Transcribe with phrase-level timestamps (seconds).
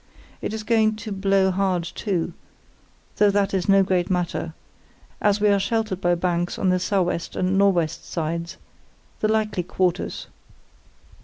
[0.41, 2.33] It is going to blow hard too,
[3.17, 4.55] though that is no great matter,
[5.21, 8.57] as we are sheltered by banks on the sou' west and nor' west sides,
[9.19, 10.25] the likely quarters.